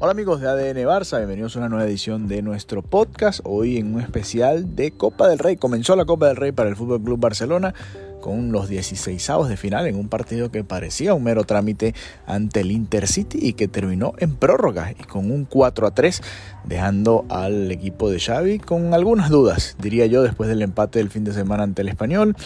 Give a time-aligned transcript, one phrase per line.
[0.00, 3.40] Hola amigos de ADN Barça, bienvenidos a una nueva edición de nuestro podcast.
[3.42, 5.56] Hoy en un especial de Copa del Rey.
[5.56, 7.74] Comenzó la Copa del Rey para el Fútbol Club Barcelona
[8.20, 12.70] con los 16avos de final en un partido que parecía un mero trámite ante el
[12.70, 16.22] Intercity y que terminó en prórroga y con un 4 a 3,
[16.64, 21.24] dejando al equipo de Xavi con algunas dudas, diría yo, después del empate del fin
[21.24, 22.36] de semana ante el Español,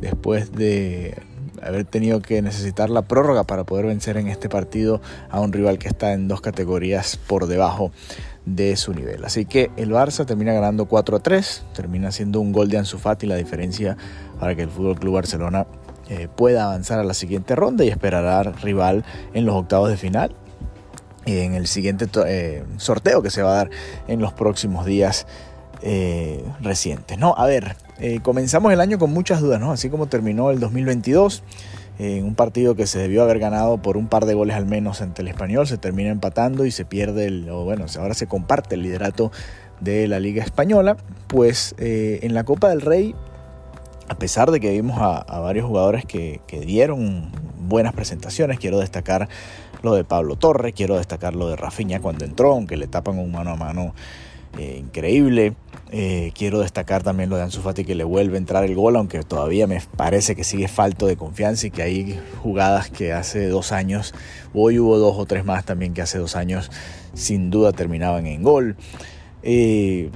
[0.00, 1.20] después de
[1.62, 5.78] haber tenido que necesitar la prórroga para poder vencer en este partido a un rival
[5.78, 7.92] que está en dos categorías por debajo
[8.44, 9.24] de su nivel.
[9.24, 12.98] Así que el Barça termina ganando 4 a 3, termina siendo un gol de Ansu
[12.98, 13.96] Fati la diferencia
[14.40, 15.66] para que el Fútbol Club Barcelona
[16.08, 19.04] eh, pueda avanzar a la siguiente ronda y esperará rival
[19.34, 20.34] en los octavos de final
[21.26, 23.70] en el siguiente eh, sorteo que se va a dar
[24.08, 25.26] en los próximos días
[25.82, 27.18] eh, recientes.
[27.18, 29.72] No, a ver, eh, comenzamos el año con muchas dudas, ¿no?
[29.72, 31.42] Así como terminó el 2022,
[31.98, 35.02] en un partido que se debió haber ganado por un par de goles al menos
[35.02, 38.74] ante el español, se termina empatando y se pierde, el, o bueno, ahora se comparte
[38.74, 39.30] el liderato
[39.82, 43.14] de la Liga Española, pues eh, en la Copa del Rey,
[44.08, 49.28] a pesar de que vimos a, varios jugadores que, dieron buenas presentaciones, quiero destacar
[49.82, 53.32] lo de Pablo Torre, quiero destacar lo de Rafinha cuando entró, aunque le tapan un
[53.32, 53.94] mano a mano
[54.58, 55.54] eh, increíble.
[55.94, 58.96] Eh, quiero destacar también lo de Ansu Fati que le vuelve a entrar el gol,
[58.96, 63.48] aunque todavía me parece que sigue falto de confianza y que hay jugadas que hace
[63.48, 64.14] dos años,
[64.54, 66.70] hoy hubo dos o tres más también que hace dos años
[67.12, 68.76] sin duda terminaban en gol.
[69.42, 70.10] Eh,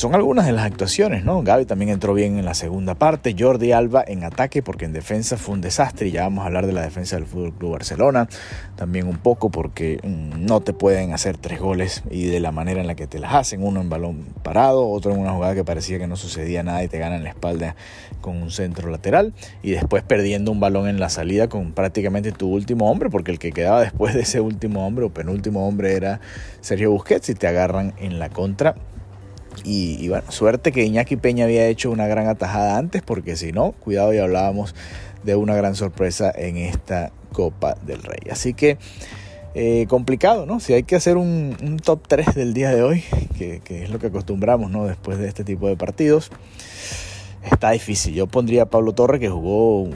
[0.00, 1.42] son algunas de las actuaciones, ¿no?
[1.42, 5.36] Gaby también entró bien en la segunda parte, Jordi Alba en ataque porque en defensa
[5.36, 8.26] fue un desastre y ya vamos a hablar de la defensa del Fútbol Club Barcelona
[8.76, 12.80] también un poco porque mm, no te pueden hacer tres goles y de la manera
[12.80, 15.64] en la que te las hacen, uno en balón parado, otro en una jugada que
[15.64, 17.76] parecía que no sucedía nada y te ganan la espalda
[18.22, 22.48] con un centro lateral y después perdiendo un balón en la salida con prácticamente tu
[22.48, 26.22] último hombre porque el que quedaba después de ese último hombre o penúltimo hombre era
[26.62, 28.76] Sergio Busquets y te agarran en la contra
[29.64, 33.72] y, bueno, suerte que Iñaki Peña había hecho una gran atajada antes, porque si no,
[33.72, 34.74] cuidado y hablábamos
[35.22, 38.30] de una gran sorpresa en esta Copa del Rey.
[38.30, 38.78] Así que
[39.54, 40.60] eh, complicado, ¿no?
[40.60, 43.04] Si hay que hacer un, top 3 del día de hoy,
[43.36, 44.86] que, es lo que acostumbramos, ¿no?
[44.86, 46.30] Después de este tipo de partidos,
[47.50, 48.14] está difícil.
[48.14, 49.88] Yo pondría a Pablo Torre, que jugó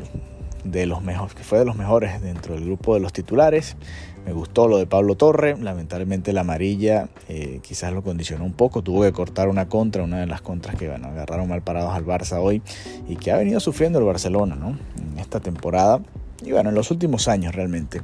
[0.65, 3.77] de los mejores, que fue de los mejores dentro del grupo de los titulares.
[4.25, 8.83] Me gustó lo de Pablo Torre, lamentablemente la amarilla eh, quizás lo condicionó un poco,
[8.83, 12.07] tuvo que cortar una contra, una de las contras que bueno, agarraron mal parados al
[12.07, 12.63] Barça hoy
[13.07, 14.79] y que ha venido sufriendo el Barcelona ¿no?
[14.99, 16.01] en esta temporada
[16.43, 18.01] y bueno, en los últimos años realmente.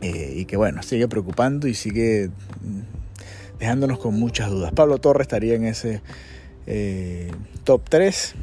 [0.00, 4.72] Eh, y que bueno, sigue preocupando y sigue mm, dejándonos con muchas dudas.
[4.72, 6.02] Pablo Torre estaría en ese
[6.66, 7.32] eh,
[7.64, 8.34] top 3.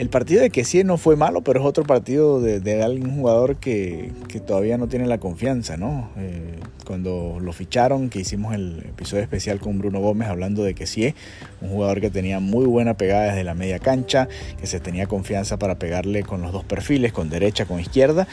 [0.00, 3.56] El partido de sí no fue malo, pero es otro partido de, de algún jugador
[3.56, 4.10] que,
[4.46, 6.08] todavía no tiene la confianza, ¿no?
[6.16, 11.14] Eh, cuando lo ficharon, que hicimos el episodio especial con Bruno Gómez hablando de sí,
[11.60, 14.26] un jugador que tenía muy buena pegada desde la media cancha,
[14.58, 18.26] que se tenía confianza para pegarle con los dos perfiles, con derecha, con izquierda.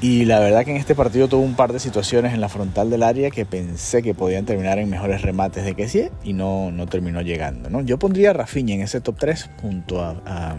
[0.00, 2.90] Y la verdad que en este partido tuvo un par de situaciones en la frontal
[2.90, 6.86] del área que pensé que podían terminar en mejores remates de sí y no, no
[6.86, 7.70] terminó llegando.
[7.70, 7.80] ¿no?
[7.80, 10.58] Yo pondría a Rafinha en ese top 3 junto a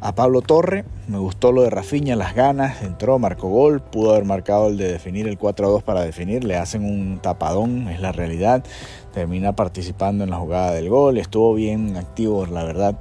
[0.00, 0.84] Pablo Torre.
[1.08, 4.90] Me gustó lo de Rafiña, las ganas, entró, marcó gol, pudo haber marcado el de
[4.90, 8.64] definir el 4-2 para definir, le hacen un tapadón, es la realidad.
[9.12, 12.98] Termina participando en la jugada del gol, estuvo bien activo, la verdad.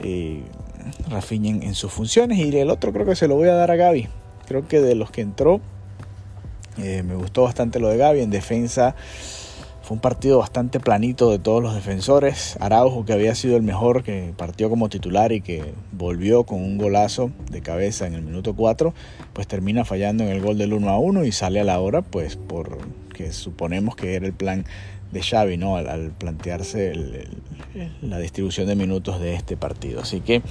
[0.00, 0.42] Eh,
[1.10, 3.76] Rafiña en, sus funciones y el otro creo que se lo voy a dar a
[3.76, 4.08] Gaby.
[4.46, 5.60] Creo que de los que entró,
[6.78, 8.94] eh, me gustó bastante lo de Gaby en defensa.
[9.88, 12.58] Fue un partido bastante planito de todos los defensores.
[12.60, 16.76] Araujo, que había sido el mejor, que partió como titular y que volvió con un
[16.76, 18.92] golazo de cabeza en el minuto 4,
[19.32, 22.02] pues termina fallando en el gol del 1 a 1 y sale a la hora,
[22.02, 24.66] pues porque suponemos que era el plan
[25.10, 25.76] de Xavi, ¿no?
[25.76, 26.92] Al, plantearse
[28.02, 30.02] la distribución de minutos de este partido.
[30.02, 30.42] Así que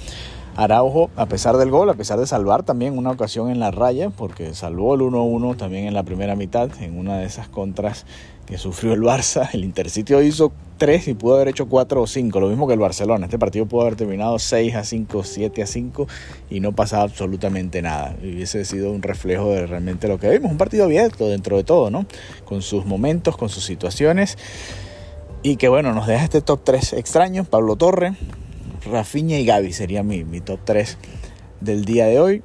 [0.58, 4.10] Araujo, a pesar del gol, a pesar de salvar también una ocasión en la raya,
[4.10, 8.06] porque salvó el 1-1 también en la primera mitad, en una de esas contras
[8.44, 9.48] que sufrió el Barça.
[9.52, 12.80] El Intercity hizo 3 y pudo haber hecho 4 o 5, lo mismo que el
[12.80, 13.26] Barcelona.
[13.26, 16.08] Este partido pudo haber terminado 6 a 5, 7 a 5
[16.50, 18.16] y no pasaba absolutamente nada.
[18.20, 20.50] Hubiese sido un reflejo de realmente lo que vimos.
[20.50, 22.04] Un partido abierto dentro de todo, ¿no?
[22.46, 24.36] Con sus momentos, con sus situaciones.
[25.44, 27.44] Y que bueno, nos deja este top 3 extraño.
[27.44, 28.16] Pablo Torre,
[28.90, 30.98] Rafinha y Gaby sería mi, top 3
[31.60, 32.42] del día de hoy.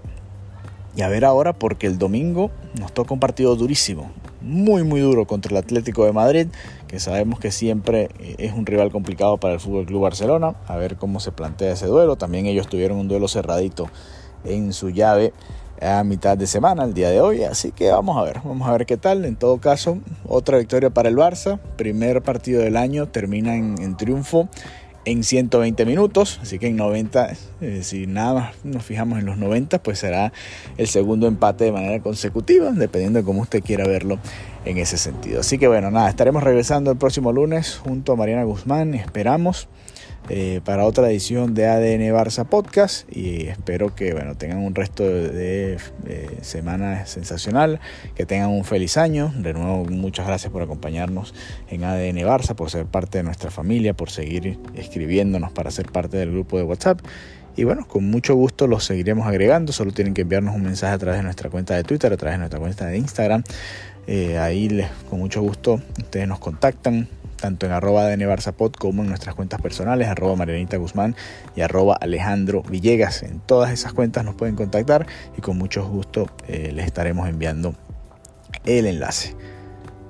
[0.95, 4.11] Y a ver ahora, porque el domingo nos toca un partido durísimo,
[4.41, 6.47] muy muy duro contra el Atlético de Madrid,
[6.87, 10.55] que sabemos que siempre es un rival complicado para el Fútbol Club Barcelona.
[10.67, 12.15] A ver cómo se plantea ese duelo.
[12.15, 13.89] También ellos tuvieron un duelo cerradito
[14.45, 15.33] en su llave
[15.83, 17.43] a mitad de semana, el día de hoy.
[17.43, 19.25] Así que vamos a ver, vamos a ver qué tal.
[19.25, 19.97] En todo caso,
[20.27, 21.59] otra victoria para el Barça.
[21.77, 24.47] Primer partido del año termina en, triunfo
[25.05, 29.37] en 120 minutos, así que en 90, eh, si nada más nos fijamos en los
[29.37, 30.31] 90, pues será
[30.77, 34.19] el segundo empate de manera consecutiva, dependiendo de cómo usted quiera verlo
[34.65, 35.41] en ese sentido.
[35.41, 39.67] Así que bueno, nada, estaremos regresando el próximo lunes junto a Mariana Guzmán, esperamos.
[40.29, 45.03] Eh, para otra edición de ADN Barça Podcast y espero que bueno, tengan un resto
[45.03, 45.77] de,
[46.41, 47.81] semana sensacional,
[48.15, 49.33] que tengan un feliz año.
[49.35, 51.33] De nuevo, muchas gracias por acompañarnos
[51.69, 56.17] en ADN Barça, por ser parte de nuestra familia, por seguir escribiéndonos para ser parte
[56.17, 57.01] del grupo de WhatsApp.
[57.55, 59.73] Y bueno, con mucho gusto los seguiremos agregando.
[59.73, 62.35] Solo tienen que enviarnos un mensaje a través de nuestra cuenta de Twitter, a través
[62.35, 63.43] de nuestra cuenta de Instagram.
[64.07, 67.07] Eh, ahí les, con mucho gusto ustedes nos contactan,
[67.43, 71.13] tanto en arroba Barzapod como en nuestras cuentas personales, arroba Marianita Guzmán
[71.57, 73.21] y arroba Alejandro Villegas.
[73.21, 75.05] En todas esas cuentas nos pueden contactar
[75.37, 77.75] y con mucho gusto eh, les estaremos enviando
[78.65, 79.35] el enlace.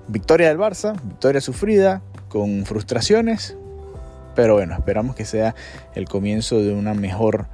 [0.08, 3.58] Victoria del Barça, victoria sufrida, con frustraciones,
[4.36, 5.56] pero bueno, esperamos que sea
[5.96, 7.48] el comienzo de una mejor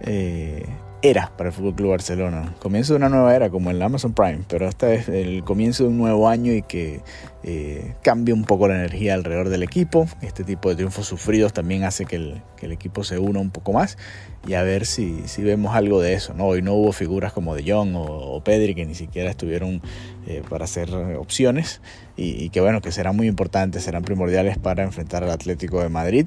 [0.00, 0.66] eh,
[1.02, 2.54] era para el Fútbol Club Barcelona.
[2.60, 5.88] Comienzo de una nueva era como el Amazon Prime, pero esta es el comienzo de
[5.90, 7.00] un nuevo año y que
[7.42, 10.06] eh, cambie un poco la energía alrededor del equipo.
[10.22, 13.98] Este tipo de triunfos sufridos también hace que el, equipo se una un poco más
[14.46, 16.34] y a ver si, si, vemos algo de eso.
[16.34, 16.46] ¿no?
[16.46, 19.82] Hoy no hubo figuras como De Jong o, Pedri que ni siquiera estuvieron
[20.28, 21.80] eh, para hacer opciones
[22.16, 25.88] y, y que bueno, que serán muy importantes, serán primordiales para enfrentar al Atlético de
[25.88, 26.26] Madrid.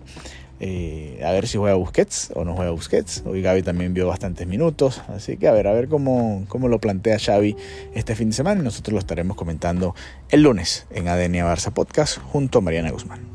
[0.60, 3.24] Eh, a ver si juega Busquets o no juega Busquets.
[3.26, 5.02] Hoy Gaby también vio bastantes minutos.
[5.08, 7.56] Así que a ver, a ver cómo, cómo lo plantea Xavi
[7.94, 8.62] este fin de semana.
[8.62, 9.96] Y nosotros lo estaremos comentando
[10.30, 13.35] el lunes en ADN Barça Podcast junto a Mariana Guzmán.